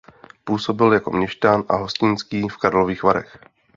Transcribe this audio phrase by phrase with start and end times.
[0.43, 3.37] Působil jako měšťan a hostinský v Karlových Varech.